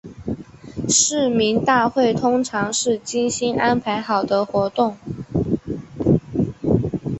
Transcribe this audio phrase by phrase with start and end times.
[0.89, 4.97] 市民大会通常是精心安排好的活动。